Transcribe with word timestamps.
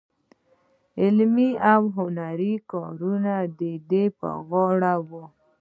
علمي 1.01 1.49
او 1.73 1.81
هنري 1.97 2.53
کارونه 2.71 3.33
د 3.59 3.61
دوی 3.89 4.05
په 4.19 4.29
غاړه 4.49 4.93
وو. 5.07 5.23